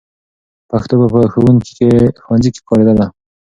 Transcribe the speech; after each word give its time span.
پښتو 0.69 0.93
به 0.99 1.05
په 1.13 1.19
ښوونځي 1.31 1.71
کې 1.77 2.61
کارېدله. 2.67 3.07